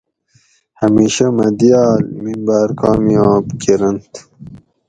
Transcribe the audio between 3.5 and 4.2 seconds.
کرنت